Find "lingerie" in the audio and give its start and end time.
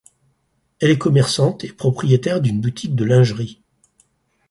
3.05-3.61